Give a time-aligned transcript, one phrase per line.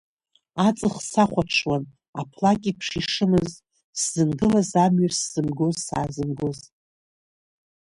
[0.67, 1.83] Аҵх сахәаҽуан,
[2.21, 3.51] аԥлакь еиԥш ишымыз,
[3.99, 6.59] сзынгылаз амҩа сзымгоз, саазымгоз.